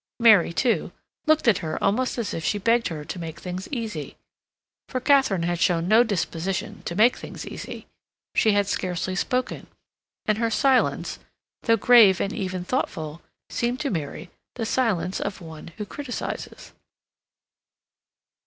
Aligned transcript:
Mary, 0.19 0.51
too, 0.51 0.91
looked 1.27 1.47
at 1.47 1.59
her 1.59 1.77
almost 1.83 2.17
as 2.17 2.33
if 2.33 2.43
she 2.43 2.57
begged 2.57 2.87
her 2.87 3.05
to 3.05 3.19
make 3.19 3.39
things 3.39 3.67
easy. 3.71 4.17
For 4.89 4.99
Katharine 4.99 5.43
had 5.43 5.59
shown 5.59 5.87
no 5.87 6.03
disposition 6.03 6.81
to 6.85 6.95
make 6.95 7.15
things 7.15 7.45
easy. 7.45 7.85
She 8.33 8.53
had 8.53 8.65
scarcely 8.65 9.15
spoken, 9.15 9.67
and 10.25 10.39
her 10.39 10.49
silence, 10.49 11.19
though 11.61 11.77
grave 11.77 12.19
and 12.19 12.33
even 12.33 12.63
thoughtful, 12.65 13.21
seemed 13.51 13.79
to 13.81 13.91
Mary 13.91 14.31
the 14.55 14.65
silence 14.65 15.19
of 15.21 15.39
one 15.39 15.67
who 15.77 15.85
criticizes. 15.85 16.73